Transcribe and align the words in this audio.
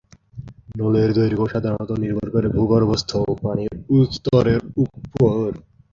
নলের 0.75 1.09
দৈর্ঘ্য 1.17 1.45
সাধারণত 1.53 1.91
নির্ভর 2.03 2.27
করে 2.35 2.47
ভূগর্ভস্থ 2.55 3.11
পানির 3.41 3.73
স্তরের 4.09 4.59
উপর। 4.83 5.47